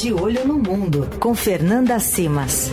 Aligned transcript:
De 0.00 0.12
Olho 0.12 0.46
no 0.46 0.60
Mundo, 0.60 1.08
com 1.18 1.34
Fernanda 1.34 1.98
Simas. 1.98 2.70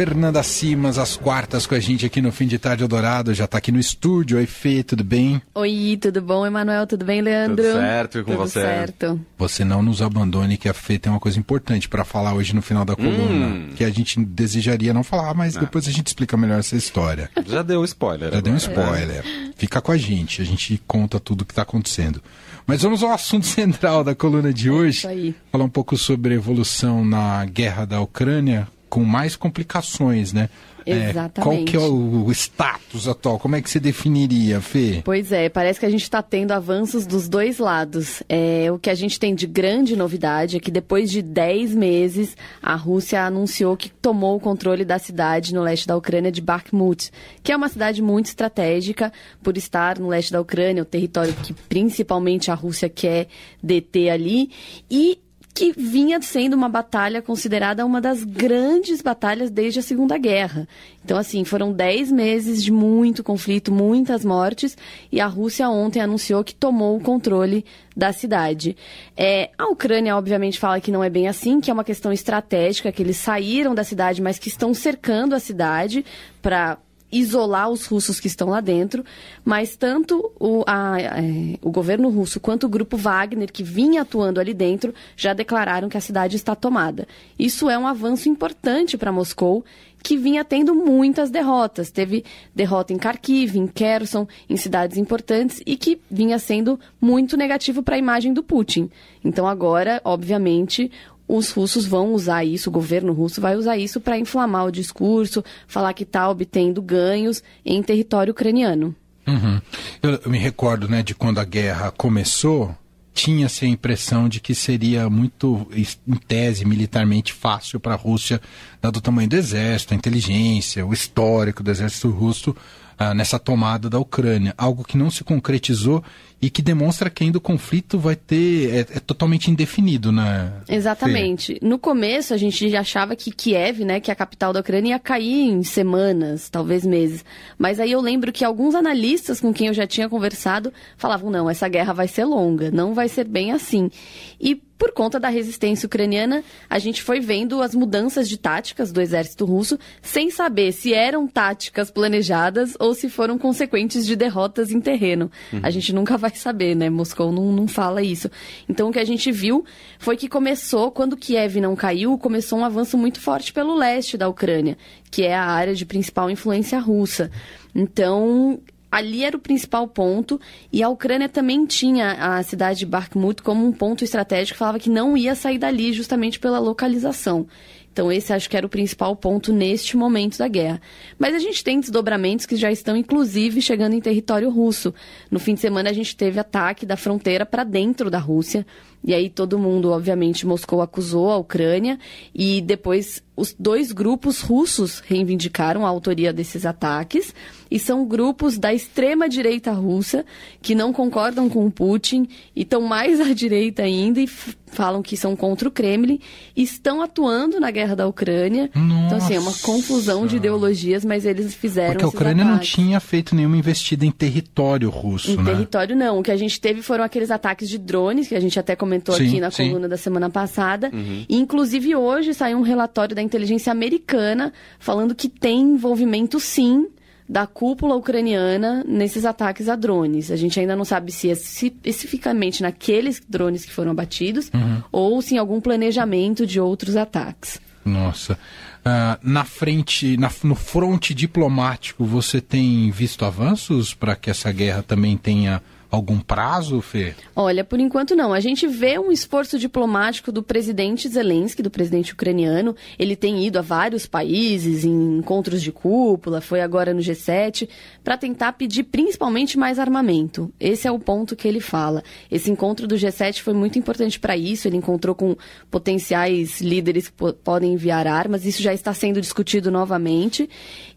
Fernanda 0.00 0.42
Simas, 0.42 0.96
às 0.96 1.14
quartas 1.14 1.66
com 1.66 1.74
a 1.74 1.78
gente 1.78 2.06
aqui 2.06 2.22
no 2.22 2.32
Fim 2.32 2.46
de 2.46 2.58
Tarde 2.58 2.82
Eldorado, 2.82 3.34
já 3.34 3.44
está 3.44 3.58
aqui 3.58 3.70
no 3.70 3.78
estúdio. 3.78 4.38
Oi, 4.38 4.46
Fê, 4.46 4.82
tudo 4.82 5.04
bem? 5.04 5.42
Oi, 5.54 5.98
tudo 6.00 6.22
bom, 6.22 6.46
Emanuel? 6.46 6.86
Tudo 6.86 7.04
bem, 7.04 7.20
Leandro? 7.20 7.62
Tudo 7.62 7.74
certo, 7.74 8.18
e 8.18 8.24
com 8.24 8.32
tudo 8.32 8.38
você? 8.40 8.62
certo. 8.62 9.20
Você 9.36 9.62
não 9.62 9.82
nos 9.82 10.00
abandone, 10.00 10.56
que 10.56 10.70
a 10.70 10.72
Fê 10.72 10.98
tem 10.98 11.12
uma 11.12 11.20
coisa 11.20 11.38
importante 11.38 11.86
para 11.86 12.02
falar 12.02 12.32
hoje 12.32 12.54
no 12.54 12.62
final 12.62 12.82
da 12.82 12.96
coluna, 12.96 13.48
Hum. 13.48 13.70
que 13.76 13.84
a 13.84 13.90
gente 13.90 14.18
desejaria 14.24 14.94
não 14.94 15.04
falar, 15.04 15.34
mas 15.34 15.52
depois 15.54 15.86
a 15.86 15.90
gente 15.90 16.06
explica 16.06 16.34
melhor 16.34 16.60
essa 16.60 16.76
história. 16.76 17.28
Já 17.46 17.60
deu 17.60 17.84
spoiler. 17.84 18.32
Já 18.32 18.40
deu 18.40 18.54
um 18.54 18.56
agora. 18.56 18.72
spoiler. 19.02 19.24
Fica 19.54 19.82
com 19.82 19.92
a 19.92 19.98
gente, 19.98 20.40
a 20.40 20.46
gente 20.46 20.80
conta 20.86 21.20
tudo 21.20 21.42
o 21.42 21.44
que 21.44 21.52
está 21.52 21.60
acontecendo. 21.60 22.22
Mas 22.66 22.80
vamos 22.80 23.02
ao 23.02 23.12
assunto 23.12 23.44
central 23.46 24.02
da 24.02 24.14
coluna 24.14 24.50
de 24.50 24.70
hoje. 24.70 24.96
isso 25.00 25.08
aí. 25.08 25.34
Falar 25.52 25.64
um 25.64 25.68
pouco 25.68 25.94
sobre 25.98 26.32
a 26.32 26.36
evolução 26.38 27.04
na 27.04 27.44
guerra 27.44 27.84
da 27.84 28.00
Ucrânia, 28.00 28.66
com 28.90 29.04
mais 29.04 29.36
complicações, 29.36 30.32
né? 30.32 30.50
É, 30.86 31.10
Exatamente. 31.10 31.42
qual 31.42 31.64
que 31.64 31.76
é 31.76 31.80
o, 31.80 32.24
o 32.24 32.32
status 32.32 33.06
atual? 33.06 33.38
Como 33.38 33.54
é 33.54 33.62
que 33.62 33.70
você 33.70 33.78
definiria, 33.78 34.60
Fê? 34.60 35.02
Pois 35.04 35.30
é, 35.30 35.48
parece 35.48 35.78
que 35.78 35.86
a 35.86 35.90
gente 35.90 36.02
está 36.02 36.22
tendo 36.22 36.52
avanços 36.52 37.06
dos 37.06 37.28
dois 37.28 37.58
lados. 37.58 38.22
É, 38.28 38.70
o 38.72 38.78
que 38.78 38.90
a 38.90 38.94
gente 38.94 39.20
tem 39.20 39.34
de 39.34 39.46
grande 39.46 39.94
novidade 39.94 40.56
é 40.56 40.60
que 40.60 40.70
depois 40.70 41.10
de 41.10 41.22
10 41.22 41.74
meses, 41.74 42.36
a 42.62 42.74
Rússia 42.74 43.22
anunciou 43.22 43.76
que 43.76 43.90
tomou 43.90 44.36
o 44.36 44.40
controle 44.40 44.84
da 44.84 44.98
cidade 44.98 45.54
no 45.54 45.62
leste 45.62 45.86
da 45.86 45.96
Ucrânia 45.96 46.32
de 46.32 46.40
Bakhmut, 46.40 47.10
que 47.42 47.52
é 47.52 47.56
uma 47.56 47.68
cidade 47.68 48.02
muito 48.02 48.26
estratégica 48.26 49.12
por 49.42 49.56
estar 49.56 49.98
no 49.98 50.08
leste 50.08 50.32
da 50.32 50.40
Ucrânia, 50.40 50.82
o 50.82 50.86
território 50.86 51.34
que 51.34 51.52
principalmente 51.52 52.50
a 52.50 52.54
Rússia 52.54 52.88
quer 52.88 53.28
deter 53.62 54.10
ali. 54.10 54.50
E 54.90 55.18
que 55.54 55.72
vinha 55.72 56.20
sendo 56.22 56.54
uma 56.54 56.68
batalha 56.68 57.20
considerada 57.20 57.84
uma 57.84 58.00
das 58.00 58.24
grandes 58.24 59.02
batalhas 59.02 59.50
desde 59.50 59.80
a 59.80 59.82
Segunda 59.82 60.16
Guerra. 60.16 60.66
Então, 61.04 61.18
assim, 61.18 61.44
foram 61.44 61.72
10 61.72 62.12
meses 62.12 62.62
de 62.62 62.70
muito 62.70 63.22
conflito, 63.22 63.72
muitas 63.72 64.24
mortes, 64.24 64.76
e 65.10 65.20
a 65.20 65.26
Rússia 65.26 65.68
ontem 65.68 66.00
anunciou 66.00 66.44
que 66.44 66.54
tomou 66.54 66.96
o 66.96 67.00
controle 67.00 67.64
da 67.96 68.12
cidade. 68.12 68.76
É, 69.16 69.50
a 69.58 69.66
Ucrânia, 69.66 70.16
obviamente, 70.16 70.58
fala 70.58 70.80
que 70.80 70.92
não 70.92 71.02
é 71.02 71.10
bem 71.10 71.28
assim, 71.28 71.60
que 71.60 71.70
é 71.70 71.74
uma 71.74 71.84
questão 71.84 72.12
estratégica, 72.12 72.92
que 72.92 73.02
eles 73.02 73.16
saíram 73.16 73.74
da 73.74 73.84
cidade, 73.84 74.22
mas 74.22 74.38
que 74.38 74.48
estão 74.48 74.72
cercando 74.72 75.34
a 75.34 75.40
cidade 75.40 76.04
para 76.40 76.78
isolar 77.12 77.68
os 77.70 77.86
russos 77.86 78.20
que 78.20 78.26
estão 78.26 78.48
lá 78.50 78.60
dentro, 78.60 79.04
mas 79.44 79.76
tanto 79.76 80.30
o, 80.38 80.62
a- 80.66 81.00
é, 81.00 81.58
o 81.62 81.70
governo 81.70 82.08
russo 82.08 82.38
quanto 82.40 82.66
o 82.66 82.68
grupo 82.68 82.96
Wagner, 82.96 83.50
que 83.52 83.62
vinha 83.62 84.02
atuando 84.02 84.40
ali 84.40 84.54
dentro, 84.54 84.94
já 85.16 85.32
declararam 85.32 85.88
que 85.88 85.96
a 85.96 86.00
cidade 86.00 86.36
está 86.36 86.54
tomada. 86.54 87.06
Isso 87.38 87.68
é 87.68 87.76
um 87.78 87.86
avanço 87.86 88.28
importante 88.28 88.96
para 88.96 89.10
Moscou, 89.12 89.64
que 90.02 90.16
vinha 90.16 90.42
tendo 90.42 90.74
muitas 90.74 91.30
derrotas. 91.30 91.90
Teve 91.90 92.24
derrota 92.54 92.92
em 92.94 92.96
Kharkiv, 92.96 93.58
em 93.58 93.66
Kherson, 93.66 94.26
em 94.48 94.56
cidades 94.56 94.96
importantes 94.96 95.62
e 95.66 95.76
que 95.76 96.00
vinha 96.10 96.38
sendo 96.38 96.80
muito 96.98 97.36
negativo 97.36 97.82
para 97.82 97.96
a 97.96 97.98
imagem 97.98 98.32
do 98.32 98.42
Putin. 98.42 98.90
Então 99.22 99.46
agora, 99.46 100.00
obviamente, 100.02 100.90
os 101.36 101.50
russos 101.50 101.86
vão 101.86 102.12
usar 102.12 102.44
isso, 102.44 102.68
o 102.68 102.72
governo 102.72 103.12
russo 103.12 103.40
vai 103.40 103.56
usar 103.56 103.76
isso 103.76 104.00
para 104.00 104.18
inflamar 104.18 104.66
o 104.66 104.72
discurso, 104.72 105.44
falar 105.68 105.92
que 105.94 106.02
está 106.02 106.28
obtendo 106.28 106.82
ganhos 106.82 107.42
em 107.64 107.82
território 107.82 108.32
ucraniano. 108.32 108.94
Uhum. 109.26 109.60
Eu, 110.02 110.20
eu 110.24 110.30
me 110.30 110.38
recordo, 110.38 110.88
né, 110.88 111.02
de 111.02 111.14
quando 111.14 111.38
a 111.38 111.44
guerra 111.44 111.92
começou, 111.92 112.74
tinha-se 113.14 113.64
a 113.64 113.68
impressão 113.68 114.28
de 114.28 114.40
que 114.40 114.54
seria 114.54 115.08
muito, 115.08 115.68
em 115.74 116.16
tese, 116.16 116.64
militarmente 116.64 117.32
fácil 117.32 117.78
para 117.78 117.94
a 117.94 117.96
Rússia, 117.96 118.40
dado 118.82 118.96
o 118.96 119.00
tamanho 119.00 119.28
do 119.28 119.36
exército, 119.36 119.94
a 119.94 119.96
inteligência, 119.96 120.84
o 120.84 120.92
histórico 120.92 121.62
do 121.62 121.70
exército 121.70 122.10
russo 122.10 122.56
ah, 123.00 123.14
nessa 123.14 123.38
tomada 123.38 123.88
da 123.88 123.98
Ucrânia. 123.98 124.52
Algo 124.58 124.84
que 124.84 124.94
não 124.94 125.10
se 125.10 125.24
concretizou 125.24 126.04
e 126.40 126.50
que 126.50 126.60
demonstra 126.60 127.08
que 127.08 127.24
ainda 127.24 127.38
o 127.38 127.40
conflito 127.40 127.98
vai 127.98 128.14
ter. 128.14 128.74
é, 128.74 128.80
é 128.80 129.00
totalmente 129.00 129.50
indefinido, 129.50 130.12
né? 130.12 130.52
Exatamente. 130.68 131.58
No 131.62 131.78
começo, 131.78 132.34
a 132.34 132.36
gente 132.36 132.76
achava 132.76 133.16
que 133.16 133.30
Kiev, 133.30 133.86
né, 133.86 134.00
que 134.00 134.10
é 134.10 134.12
a 134.12 134.16
capital 134.16 134.52
da 134.52 134.60
Ucrânia, 134.60 134.90
ia 134.90 134.98
cair 134.98 135.48
em 135.48 135.62
semanas, 135.62 136.50
talvez 136.50 136.84
meses. 136.84 137.24
Mas 137.58 137.80
aí 137.80 137.90
eu 137.90 138.02
lembro 138.02 138.30
que 138.30 138.44
alguns 138.44 138.74
analistas 138.74 139.40
com 139.40 139.50
quem 139.50 139.68
eu 139.68 139.74
já 139.74 139.86
tinha 139.86 140.06
conversado 140.06 140.70
falavam: 140.98 141.30
não, 141.30 141.48
essa 141.48 141.68
guerra 141.68 141.94
vai 141.94 142.06
ser 142.06 142.26
longa, 142.26 142.70
não 142.70 142.92
vai 142.92 143.08
ser 143.08 143.24
bem 143.26 143.50
assim. 143.50 143.90
E 144.38 144.60
por 144.80 144.92
conta 144.92 145.20
da 145.20 145.28
resistência 145.28 145.86
ucraniana, 145.86 146.42
a 146.68 146.78
gente 146.78 147.02
foi 147.02 147.20
vendo 147.20 147.60
as 147.60 147.74
mudanças 147.74 148.26
de 148.26 148.38
táticas 148.38 148.90
do 148.90 148.98
exército 148.98 149.44
russo, 149.44 149.78
sem 150.00 150.30
saber 150.30 150.72
se 150.72 150.94
eram 150.94 151.28
táticas 151.28 151.90
planejadas 151.90 152.76
ou 152.80 152.94
se 152.94 153.10
foram 153.10 153.36
consequentes 153.36 154.06
de 154.06 154.16
derrotas 154.16 154.70
em 154.70 154.80
terreno. 154.80 155.30
A 155.62 155.68
gente 155.68 155.92
nunca 155.92 156.16
vai 156.18 156.34
saber, 156.34 156.74
né? 156.74 156.88
Moscou 156.88 157.30
não, 157.30 157.52
não 157.52 157.68
fala 157.68 158.02
isso. 158.02 158.30
Então 158.66 158.88
o 158.88 158.92
que 158.92 158.98
a 158.98 159.04
gente 159.04 159.30
viu 159.30 159.66
foi 159.98 160.16
que 160.16 160.30
começou, 160.30 160.90
quando 160.90 161.14
Kiev 161.14 161.60
não 161.60 161.76
caiu, 161.76 162.16
começou 162.16 162.60
um 162.60 162.64
avanço 162.64 162.96
muito 162.96 163.20
forte 163.20 163.52
pelo 163.52 163.74
leste 163.74 164.16
da 164.16 164.30
Ucrânia, 164.30 164.78
que 165.10 165.24
é 165.24 165.34
a 165.34 165.44
área 165.44 165.74
de 165.74 165.84
principal 165.84 166.30
influência 166.30 166.78
russa. 166.78 167.30
Então, 167.74 168.58
ali 168.90 169.24
era 169.24 169.36
o 169.36 169.40
principal 169.40 169.86
ponto 169.86 170.40
e 170.72 170.82
a 170.82 170.88
Ucrânia 170.88 171.28
também 171.28 171.64
tinha 171.66 172.12
a 172.12 172.42
cidade 172.42 172.80
de 172.80 172.86
Bakhmut 172.86 173.42
como 173.42 173.66
um 173.66 173.72
ponto 173.72 174.04
estratégico, 174.04 174.58
falava 174.58 174.78
que 174.78 174.90
não 174.90 175.16
ia 175.16 175.34
sair 175.34 175.58
dali 175.58 175.92
justamente 175.92 176.38
pela 176.38 176.58
localização. 176.58 177.46
Então 177.92 178.10
esse 178.10 178.32
acho 178.32 178.48
que 178.48 178.56
era 178.56 178.66
o 178.66 178.70
principal 178.70 179.16
ponto 179.16 179.52
neste 179.52 179.96
momento 179.96 180.38
da 180.38 180.48
guerra. 180.48 180.80
Mas 181.18 181.34
a 181.34 181.38
gente 181.38 181.62
tem 181.62 181.80
desdobramentos 181.80 182.46
que 182.46 182.56
já 182.56 182.70
estão 182.70 182.96
inclusive 182.96 183.60
chegando 183.60 183.94
em 183.94 184.00
território 184.00 184.48
russo. 184.48 184.94
No 185.30 185.38
fim 185.38 185.54
de 185.54 185.60
semana 185.60 185.90
a 185.90 185.92
gente 185.92 186.16
teve 186.16 186.38
ataque 186.38 186.86
da 186.86 186.96
fronteira 186.96 187.44
para 187.44 187.64
dentro 187.64 188.10
da 188.10 188.18
Rússia. 188.18 188.64
E 189.02 189.14
aí 189.14 189.30
todo 189.30 189.58
mundo, 189.58 189.90
obviamente, 189.90 190.46
Moscou 190.46 190.82
acusou 190.82 191.30
a 191.30 191.36
Ucrânia 191.38 191.98
e 192.34 192.60
depois 192.60 193.22
os 193.40 193.56
dois 193.58 193.90
grupos 193.90 194.42
russos 194.42 195.00
reivindicaram 195.06 195.86
a 195.86 195.88
autoria 195.88 196.30
desses 196.30 196.66
ataques 196.66 197.34
e 197.70 197.78
são 197.78 198.04
grupos 198.04 198.58
da 198.58 198.74
extrema 198.74 199.28
direita 199.28 199.70
russa 199.72 200.26
que 200.60 200.74
não 200.74 200.92
concordam 200.92 201.48
com 201.48 201.64
o 201.64 201.70
Putin 201.70 202.28
e 202.54 202.62
estão 202.62 202.82
mais 202.82 203.18
à 203.20 203.32
direita 203.32 203.82
ainda 203.82 204.20
e 204.20 204.26
falam 204.26 205.02
que 205.02 205.16
são 205.16 205.34
contra 205.34 205.68
o 205.68 205.70
Kremlin 205.70 206.20
e 206.54 206.62
estão 206.62 207.00
atuando 207.00 207.58
na 207.58 207.70
guerra 207.70 207.96
da 207.96 208.06
Ucrânia. 208.06 208.70
Então 208.74 209.16
assim, 209.18 209.34
é 209.34 209.38
uma 209.38 209.46
Nossa. 209.50 209.64
confusão 209.66 210.26
de 210.26 210.36
ideologias, 210.36 211.04
mas 211.04 211.24
eles 211.24 211.54
fizeram 211.54 211.92
Porque 211.92 212.04
a 212.04 212.08
Ucrânia 212.08 212.44
não 212.44 212.52
ataques. 212.54 212.70
tinha 212.72 213.00
feito 213.00 213.34
nenhuma 213.34 213.56
investida 213.56 214.04
em 214.04 214.10
território 214.10 214.90
russo, 214.90 215.30
Em 215.30 215.36
né? 215.36 215.52
território, 215.52 215.96
não. 215.96 216.18
O 216.18 216.22
que 216.22 216.30
a 216.30 216.36
gente 216.36 216.60
teve 216.60 216.82
foram 216.82 217.02
aqueles 217.04 217.30
ataques 217.30 217.68
de 217.68 217.78
drones, 217.78 218.28
que 218.28 218.34
a 218.34 218.40
gente 218.40 218.58
até 218.60 218.76
comentou 218.76 219.14
Sim, 219.14 219.26
aqui 219.28 219.40
na 219.40 219.50
sim. 219.50 219.68
coluna 219.68 219.88
da 219.88 219.96
semana 219.96 220.28
passada. 220.28 220.90
E, 221.28 221.36
inclusive, 221.36 221.94
hoje 221.96 222.34
saiu 222.34 222.58
um 222.58 222.62
relatório 222.62 223.14
da 223.14 223.22
inteligência 223.30 223.70
americana 223.70 224.52
falando 224.78 225.14
que 225.14 225.28
tem 225.28 225.60
envolvimento, 225.60 226.40
sim, 226.40 226.88
da 227.28 227.46
cúpula 227.46 227.94
ucraniana 227.94 228.84
nesses 228.88 229.24
ataques 229.24 229.68
a 229.68 229.76
drones. 229.76 230.32
A 230.32 230.36
gente 230.36 230.58
ainda 230.58 230.74
não 230.74 230.84
sabe 230.84 231.12
se 231.12 231.28
é 231.30 231.32
especificamente 231.32 232.60
naqueles 232.62 233.22
drones 233.28 233.64
que 233.64 233.72
foram 233.72 233.92
abatidos 233.92 234.50
Uhum. 234.52 234.82
ou 234.90 235.22
se 235.22 235.34
em 235.34 235.38
algum 235.38 235.60
planejamento 235.60 236.44
de 236.46 236.58
outros 236.60 236.96
ataques. 236.96 237.60
Nossa. 237.84 238.36
Ah, 238.84 239.18
na 239.22 239.44
frente, 239.44 240.16
na- 240.16 240.30
no 240.42 240.54
fronte 240.54 241.14
diplomático, 241.14 242.04
você 242.04 242.40
tem 242.40 242.90
visto 242.90 243.24
avanços 243.24 243.94
para 243.94 244.16
que 244.16 244.28
essa 244.30 244.50
guerra 244.52 244.82
também 244.82 245.16
tenha 245.16 245.62
algum 245.90 246.18
prazo, 246.20 246.80
Fê? 246.80 247.14
Olha, 247.34 247.64
por 247.64 247.80
enquanto 247.80 248.14
não. 248.14 248.32
A 248.32 248.40
gente 248.40 248.66
vê 248.66 248.98
um 248.98 249.10
esforço 249.10 249.58
diplomático 249.58 250.30
do 250.30 250.42
presidente 250.42 251.08
Zelensky, 251.08 251.62
do 251.62 251.70
presidente 251.70 252.12
ucraniano. 252.12 252.76
Ele 252.98 253.16
tem 253.16 253.44
ido 253.44 253.58
a 253.58 253.62
vários 253.62 254.06
países, 254.06 254.84
em 254.84 255.18
encontros 255.18 255.60
de 255.62 255.72
cúpula, 255.72 256.40
foi 256.40 256.60
agora 256.60 256.94
no 256.94 257.00
G7, 257.00 257.68
para 258.04 258.16
tentar 258.16 258.52
pedir 258.52 258.84
principalmente 258.84 259.58
mais 259.58 259.78
armamento. 259.78 260.52
Esse 260.60 260.86
é 260.86 260.92
o 260.92 260.98
ponto 260.98 261.34
que 261.34 261.48
ele 261.48 261.60
fala. 261.60 262.02
Esse 262.30 262.50
encontro 262.50 262.86
do 262.86 262.94
G7 262.94 263.40
foi 263.40 263.52
muito 263.54 263.78
importante 263.78 264.18
para 264.20 264.36
isso. 264.36 264.68
Ele 264.68 264.76
encontrou 264.76 265.14
com 265.14 265.36
potenciais 265.84 266.60
líderes 266.60 267.08
que 267.08 267.14
po- 267.14 267.32
podem 267.32 267.72
enviar 267.72 268.06
armas. 268.06 268.44
Isso 268.44 268.62
já 268.62 268.72
está 268.74 268.92
sendo 268.92 269.20
discutido 269.20 269.70
novamente. 269.70 270.48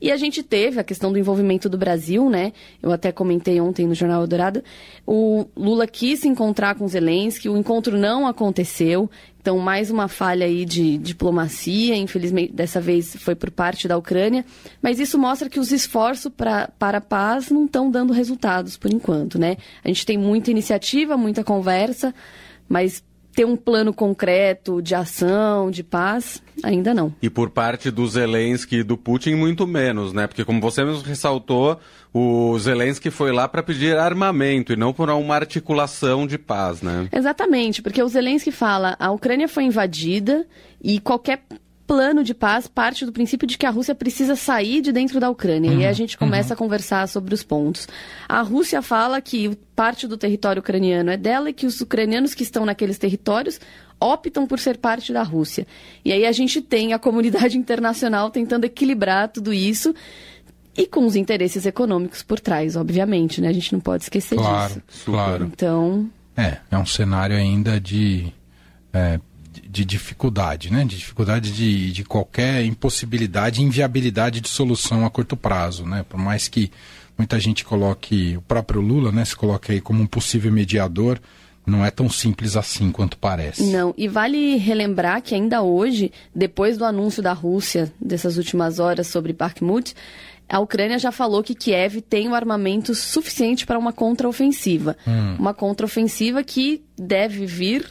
E 0.01 0.11
a 0.11 0.17
gente 0.17 0.43
teve 0.43 0.79
a 0.79 0.83
questão 0.83 1.11
do 1.11 1.17
envolvimento 1.17 1.69
do 1.69 1.77
Brasil, 1.77 2.29
né? 2.29 2.51
Eu 2.81 2.91
até 2.91 3.11
comentei 3.11 3.61
ontem 3.61 3.87
no 3.87 3.95
Jornal 3.95 4.21
Eldorado 4.21 4.61
O 5.05 5.45
Lula 5.55 5.85
quis 5.87 6.21
se 6.21 6.27
encontrar 6.27 6.75
com 6.75 6.87
Zelensky, 6.87 7.49
o 7.49 7.57
encontro 7.57 7.97
não 7.97 8.25
aconteceu. 8.27 9.09
Então, 9.41 9.59
mais 9.59 9.91
uma 9.91 10.07
falha 10.07 10.45
aí 10.45 10.63
de 10.63 10.97
diplomacia, 10.97 11.97
infelizmente, 11.97 12.53
dessa 12.53 12.79
vez 12.79 13.15
foi 13.17 13.35
por 13.35 13.51
parte 13.51 13.87
da 13.87 13.97
Ucrânia. 13.97 14.45
Mas 14.81 14.99
isso 14.99 15.19
mostra 15.19 15.49
que 15.49 15.59
os 15.59 15.71
esforços 15.73 16.31
pra, 16.31 16.69
para 16.79 16.99
a 16.99 17.01
paz 17.01 17.49
não 17.49 17.65
estão 17.65 17.91
dando 17.91 18.13
resultados 18.13 18.77
por 18.77 18.93
enquanto, 18.93 19.37
né? 19.37 19.57
A 19.83 19.89
gente 19.89 20.05
tem 20.05 20.17
muita 20.17 20.49
iniciativa, 20.49 21.17
muita 21.17 21.43
conversa, 21.43 22.15
mas 22.69 23.03
ter 23.35 23.45
um 23.45 23.55
plano 23.55 23.93
concreto 23.93 24.81
de 24.81 24.93
ação, 24.93 25.71
de 25.71 25.83
paz, 25.83 26.41
ainda 26.63 26.93
não. 26.93 27.13
E 27.21 27.29
por 27.29 27.49
parte 27.49 27.89
do 27.89 28.07
Zelensky 28.07 28.77
e 28.77 28.83
do 28.83 28.97
Putin, 28.97 29.35
muito 29.35 29.65
menos, 29.65 30.13
né? 30.13 30.27
Porque, 30.27 30.45
como 30.45 30.61
você 30.61 30.83
mesmo 30.83 31.01
ressaltou, 31.01 31.79
o 32.13 32.57
Zelensky 32.59 33.09
foi 33.09 33.31
lá 33.31 33.47
para 33.47 33.63
pedir 33.63 33.97
armamento 33.97 34.71
e 34.71 34.75
não 34.75 34.93
por 34.93 35.09
uma 35.09 35.35
articulação 35.35 36.27
de 36.27 36.37
paz, 36.37 36.81
né? 36.81 37.07
Exatamente, 37.11 37.81
porque 37.81 38.01
o 38.01 38.07
Zelensky 38.07 38.51
fala 38.51 38.95
a 38.99 39.11
Ucrânia 39.11 39.47
foi 39.47 39.63
invadida 39.63 40.45
e 40.81 40.99
qualquer 40.99 41.43
plano 41.93 42.23
de 42.23 42.33
paz 42.33 42.67
parte 42.67 43.05
do 43.05 43.11
princípio 43.11 43.47
de 43.47 43.55
que 43.55 43.67
a 43.67 43.69
Rússia 43.69 43.93
precisa 43.93 44.35
sair 44.35 44.81
de 44.81 44.91
dentro 44.91 45.19
da 45.19 45.29
Ucrânia. 45.29 45.69
Uhum, 45.69 45.81
e 45.81 45.83
aí 45.83 45.87
a 45.87 45.93
gente 45.93 46.17
começa 46.17 46.49
uhum. 46.49 46.53
a 46.53 46.57
conversar 46.57 47.07
sobre 47.07 47.35
os 47.35 47.43
pontos. 47.43 47.87
A 48.27 48.41
Rússia 48.41 48.81
fala 48.81 49.21
que 49.21 49.55
parte 49.75 50.07
do 50.07 50.17
território 50.17 50.59
ucraniano 50.59 51.11
é 51.11 51.17
dela 51.17 51.51
e 51.51 51.53
que 51.53 51.67
os 51.67 51.79
ucranianos 51.81 52.33
que 52.33 52.41
estão 52.41 52.65
naqueles 52.65 52.97
territórios 52.97 53.59
optam 53.99 54.47
por 54.47 54.59
ser 54.59 54.77
parte 54.77 55.13
da 55.13 55.21
Rússia. 55.21 55.67
E 56.03 56.11
aí 56.11 56.25
a 56.25 56.31
gente 56.31 56.61
tem 56.63 56.93
a 56.93 56.99
comunidade 56.99 57.57
internacional 57.59 58.31
tentando 58.31 58.65
equilibrar 58.65 59.27
tudo 59.27 59.53
isso 59.53 59.93
e 60.75 60.87
com 60.87 61.05
os 61.05 61.15
interesses 61.15 61.63
econômicos 61.67 62.23
por 62.23 62.39
trás, 62.39 62.75
obviamente, 62.75 63.39
né? 63.39 63.49
A 63.49 63.53
gente 63.53 63.71
não 63.71 63.79
pode 63.79 64.01
esquecer 64.01 64.35
claro, 64.35 64.81
disso. 64.87 65.05
Claro. 65.05 65.45
Então. 65.45 66.09
É, 66.35 66.57
é 66.71 66.77
um 66.77 66.87
cenário 66.87 67.35
ainda 67.35 67.79
de. 67.79 68.33
É, 68.91 69.19
de 69.61 69.85
dificuldade, 69.85 70.71
né? 70.71 70.83
De 70.85 70.97
dificuldade 70.97 71.51
de, 71.51 71.91
de 71.91 72.03
qualquer 72.03 72.65
impossibilidade, 72.65 73.61
inviabilidade 73.61 74.41
de 74.41 74.49
solução 74.49 75.05
a 75.05 75.09
curto 75.09 75.35
prazo, 75.35 75.85
né? 75.85 76.05
Por 76.07 76.19
mais 76.19 76.47
que 76.47 76.71
muita 77.17 77.39
gente 77.39 77.63
coloque, 77.63 78.37
o 78.37 78.41
próprio 78.41 78.81
Lula, 78.81 79.11
né, 79.11 79.23
se 79.23 79.35
coloque 79.35 79.71
aí 79.71 79.81
como 79.81 80.01
um 80.01 80.07
possível 80.07 80.51
mediador, 80.51 81.19
não 81.65 81.85
é 81.85 81.89
tão 81.89 82.09
simples 82.09 82.57
assim 82.57 82.91
quanto 82.91 83.17
parece. 83.17 83.63
Não, 83.63 83.93
e 83.97 84.07
vale 84.07 84.57
relembrar 84.57 85.21
que 85.21 85.33
ainda 85.33 85.61
hoje, 85.61 86.11
depois 86.35 86.77
do 86.77 86.83
anúncio 86.83 87.23
da 87.23 87.31
Rússia 87.31 87.93
dessas 88.01 88.37
últimas 88.37 88.79
horas 88.79 89.07
sobre 89.07 89.31
Bakhmut, 89.31 89.95
a 90.49 90.59
Ucrânia 90.59 90.99
já 90.99 91.11
falou 91.11 91.41
que 91.41 91.55
Kiev 91.55 92.01
tem 92.01 92.27
o 92.27 92.35
armamento 92.35 92.93
suficiente 92.93 93.65
para 93.65 93.79
uma 93.79 93.93
contraofensiva. 93.93 94.97
Hum. 95.07 95.37
Uma 95.39 95.53
contraofensiva 95.53 96.43
que 96.43 96.83
deve 96.97 97.45
vir 97.45 97.89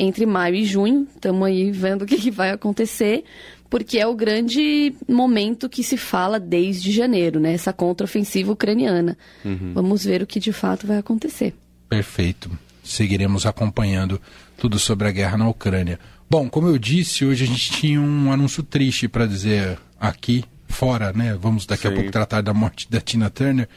entre 0.00 0.24
maio 0.24 0.54
e 0.54 0.64
junho. 0.64 1.06
Estamos 1.14 1.46
aí 1.46 1.70
vendo 1.70 2.02
o 2.02 2.06
que, 2.06 2.16
que 2.16 2.30
vai 2.30 2.50
acontecer, 2.50 3.22
porque 3.68 3.98
é 3.98 4.06
o 4.06 4.14
grande 4.14 4.94
momento 5.06 5.68
que 5.68 5.84
se 5.84 5.98
fala 5.98 6.40
desde 6.40 6.90
janeiro, 6.90 7.38
né? 7.38 7.52
Essa 7.52 7.72
contraofensiva 7.72 8.50
ucraniana. 8.50 9.16
Uhum. 9.44 9.72
Vamos 9.74 10.04
ver 10.04 10.22
o 10.22 10.26
que 10.26 10.40
de 10.40 10.52
fato 10.52 10.86
vai 10.86 10.96
acontecer. 10.96 11.54
Perfeito. 11.88 12.50
Seguiremos 12.82 13.44
acompanhando 13.44 14.20
tudo 14.56 14.78
sobre 14.78 15.06
a 15.06 15.10
guerra 15.10 15.36
na 15.36 15.48
Ucrânia. 15.48 16.00
Bom, 16.28 16.48
como 16.48 16.66
eu 16.66 16.78
disse, 16.78 17.24
hoje 17.24 17.44
a 17.44 17.46
gente 17.46 17.70
tinha 17.72 18.00
um 18.00 18.32
anúncio 18.32 18.62
triste 18.62 19.06
para 19.06 19.26
dizer 19.26 19.78
aqui, 20.00 20.44
fora, 20.66 21.12
né? 21.12 21.36
Vamos 21.40 21.66
daqui 21.66 21.82
Sim. 21.82 21.88
a 21.88 21.92
pouco 21.92 22.10
tratar 22.10 22.40
da 22.40 22.54
morte 22.54 22.90
da 22.90 23.00
Tina 23.00 23.28
Turner. 23.28 23.68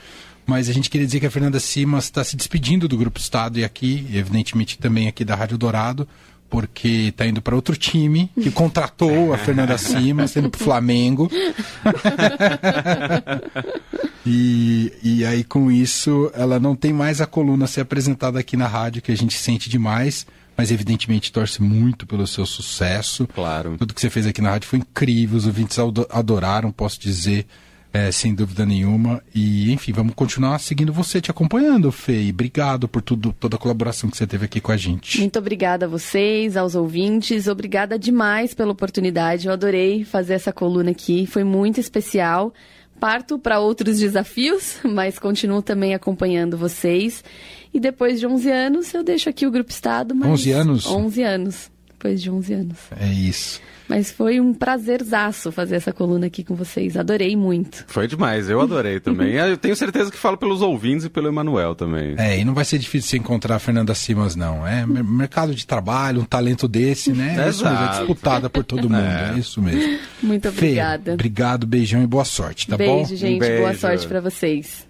Mas 0.45 0.69
a 0.69 0.73
gente 0.73 0.89
queria 0.89 1.05
dizer 1.05 1.19
que 1.19 1.25
a 1.25 1.31
Fernanda 1.31 1.59
Simas 1.59 2.05
está 2.05 2.23
se 2.23 2.35
despedindo 2.35 2.87
do 2.87 2.97
Grupo 2.97 3.19
Estado 3.19 3.59
e 3.59 3.63
aqui, 3.63 4.07
evidentemente 4.13 4.77
também 4.77 5.07
aqui 5.07 5.23
da 5.23 5.35
Rádio 5.35 5.57
Dourado, 5.57 6.07
porque 6.49 7.09
está 7.09 7.25
indo 7.25 7.41
para 7.41 7.55
outro 7.55 7.75
time 7.75 8.29
que 8.39 8.51
contratou 8.51 9.33
a 9.33 9.37
Fernanda 9.37 9.77
Simas, 9.77 10.35
indo 10.35 10.49
para 10.49 10.61
o 10.61 10.63
Flamengo. 10.63 11.31
e, 14.25 14.93
e 15.01 15.25
aí, 15.25 15.43
com 15.43 15.71
isso, 15.71 16.31
ela 16.35 16.59
não 16.59 16.75
tem 16.75 16.93
mais 16.93 17.21
a 17.21 17.25
coluna 17.25 17.65
a 17.65 17.67
ser 17.67 17.81
apresentada 17.81 18.39
aqui 18.39 18.55
na 18.55 18.67
rádio, 18.67 19.01
que 19.01 19.11
a 19.11 19.17
gente 19.17 19.37
sente 19.37 19.69
demais 19.69 20.25
mas 20.55 20.71
evidentemente 20.71 21.31
torce 21.31 21.61
muito 21.61 22.05
pelo 22.05 22.27
seu 22.27 22.45
sucesso. 22.45 23.27
Claro. 23.27 23.75
Tudo 23.77 23.93
que 23.93 23.99
você 23.99 24.09
fez 24.09 24.27
aqui 24.27 24.41
na 24.41 24.51
rádio 24.51 24.69
foi 24.69 24.79
incrível, 24.79 25.37
os 25.37 25.47
ouvintes 25.47 25.77
adoraram, 26.11 26.71
posso 26.71 26.99
dizer 26.99 27.45
é, 27.93 28.11
sem 28.11 28.33
dúvida 28.33 28.65
nenhuma. 28.65 29.21
E, 29.35 29.71
enfim, 29.71 29.93
vamos 29.93 30.15
continuar 30.15 30.57
seguindo 30.57 30.91
você, 30.91 31.21
te 31.21 31.29
acompanhando, 31.29 31.91
Fê. 31.91 32.23
E 32.23 32.31
obrigado 32.31 32.87
por 32.87 33.03
tudo, 33.03 33.31
toda 33.39 33.55
a 33.55 33.59
colaboração 33.59 34.09
que 34.09 34.17
você 34.17 34.25
teve 34.25 34.45
aqui 34.45 34.59
com 34.59 34.71
a 34.71 34.77
gente. 34.77 35.19
Muito 35.19 35.37
obrigada 35.37 35.85
a 35.85 35.89
vocês, 35.89 36.57
aos 36.57 36.73
ouvintes. 36.73 37.47
Obrigada 37.47 37.99
demais 37.99 38.55
pela 38.55 38.71
oportunidade. 38.71 39.45
Eu 39.45 39.53
adorei 39.53 40.03
fazer 40.03 40.33
essa 40.33 40.51
coluna 40.51 40.89
aqui. 40.89 41.27
Foi 41.27 41.43
muito 41.43 41.79
especial. 41.79 42.51
Parto 42.99 43.37
para 43.37 43.59
outros 43.59 43.99
desafios, 43.99 44.77
mas 44.83 45.19
continuo 45.19 45.61
também 45.61 45.93
acompanhando 45.93 46.57
vocês. 46.57 47.23
E 47.71 47.79
depois 47.79 48.19
de 48.19 48.25
11 48.25 48.49
anos, 48.49 48.93
eu 48.93 49.03
deixo 49.03 49.29
aqui 49.29 49.45
o 49.45 49.51
Grupo 49.51 49.69
Estado. 49.69 50.15
Mas 50.15 50.29
11 50.29 50.51
anos? 50.51 50.85
11 50.87 51.23
anos. 51.23 51.72
Depois 52.03 52.21
de 52.21 52.29
11 52.29 52.53
anos. 52.53 52.77
É 52.99 53.07
isso. 53.07 53.61
Mas 53.87 54.11
foi 54.11 54.41
um 54.41 54.53
prazerzaço 54.53 55.53
fazer 55.53 55.77
essa 55.77 55.93
coluna 55.93 56.27
aqui 56.27 56.43
com 56.43 56.53
vocês. 56.53 56.97
Adorei 56.97 57.33
muito. 57.33 57.85
Foi 57.87 58.07
demais, 58.07 58.49
eu 58.49 58.59
adorei 58.59 58.99
também. 58.99 59.35
eu 59.39 59.55
tenho 59.55 59.73
certeza 59.73 60.11
que 60.11 60.17
falo 60.17 60.35
pelos 60.37 60.61
ouvintes 60.61 61.05
e 61.05 61.09
pelo 61.09 61.29
Emanuel 61.29 61.75
também. 61.75 62.15
É, 62.17 62.37
e 62.37 62.43
não 62.43 62.53
vai 62.53 62.65
ser 62.65 62.77
difícil 62.77 63.09
se 63.09 63.17
encontrar 63.17 63.55
a 63.55 63.59
Fernanda 63.59 63.95
Simas, 63.95 64.35
não. 64.35 64.67
É 64.67 64.85
mercado 64.85 65.55
de 65.55 65.65
trabalho, 65.65 66.21
um 66.21 66.25
talento 66.25 66.67
desse, 66.67 67.13
né? 67.13 67.37
É 67.37 67.49
isso 67.49 67.63
mesmo, 67.63 67.85
é 67.85 67.89
disputada 67.89 68.49
por 68.49 68.65
todo 68.65 68.89
mundo. 68.89 68.93
É. 69.03 69.33
é 69.35 69.39
isso 69.39 69.61
mesmo. 69.61 69.99
Muito 70.21 70.47
obrigada. 70.49 71.03
Fê, 71.03 71.11
obrigado, 71.13 71.67
beijão 71.67 72.01
e 72.03 72.07
boa 72.07 72.25
sorte, 72.25 72.67
tá 72.67 72.77
beijo, 72.77 72.93
bom? 72.93 73.05
Gente. 73.05 73.35
Um 73.35 73.39
beijo. 73.39 73.61
Boa 73.61 73.73
sorte 73.75 74.07
para 74.07 74.21
vocês. 74.21 74.87